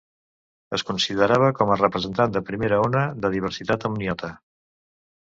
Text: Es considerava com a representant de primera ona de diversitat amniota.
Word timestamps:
Es 0.77 0.83
considerava 0.87 1.51
com 1.59 1.75
a 1.75 1.79
representant 1.83 2.35
de 2.39 2.43
primera 2.49 2.83
ona 2.89 3.07
de 3.23 3.35
diversitat 3.39 3.91
amniota. 3.93 4.35